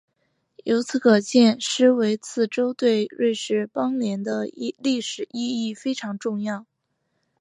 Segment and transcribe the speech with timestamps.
[0.63, 4.45] 由此可见施维茨州对瑞士邦联的
[4.79, 6.65] 历史意义非常重要。